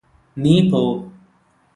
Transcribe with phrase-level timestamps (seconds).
[0.37, 0.81] നീ പോ